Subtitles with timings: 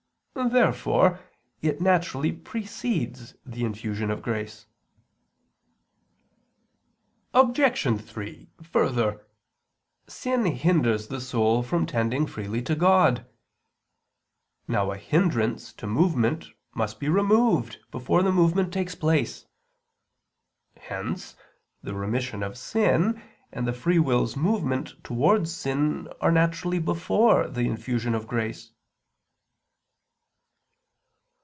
[0.33, 1.19] Therefore
[1.61, 4.65] it naturally precedes the infusion of grace.
[7.33, 8.01] Obj.
[8.01, 9.27] 3: Further,
[10.07, 13.25] sin hinders the soul from tending freely to God.
[14.67, 19.45] Now a hindrance to movement must be removed before the movement takes place.
[20.77, 21.35] Hence
[21.83, 23.21] the remission of sin
[23.51, 28.71] and the free will's movement towards sin are naturally before the infusion of grace.